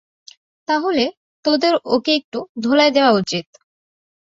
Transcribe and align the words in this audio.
তাহলে, 0.67 1.03
তোদের 1.45 1.73
ওকে 1.85 2.11
একটু 2.15 2.39
ধোলাই 2.63 2.89
দেয়া 2.91 3.11
উচিত। 3.11 3.45